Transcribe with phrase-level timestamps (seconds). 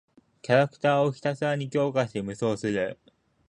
[0.41, 2.97] キャラクターをひたすらに強化して無双する。